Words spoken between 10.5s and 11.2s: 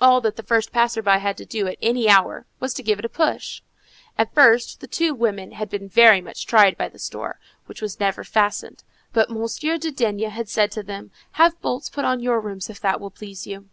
to them,